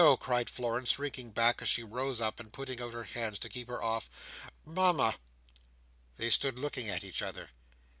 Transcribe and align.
cried 0.19 0.49
Florence, 0.49 0.89
shrinking 0.89 1.29
back 1.29 1.61
as 1.61 1.69
she 1.69 1.83
rose 1.83 2.19
up 2.19 2.39
and 2.39 2.51
putting 2.51 2.81
out 2.81 2.91
her 2.91 3.03
hands 3.03 3.37
to 3.37 3.47
keep 3.47 3.67
her 3.69 3.83
off. 3.83 4.09
"Mama!" 4.65 5.13
They 6.15 6.31
stood 6.31 6.57
looking 6.57 6.89
at 6.89 7.03
each 7.03 7.21
other. 7.21 7.51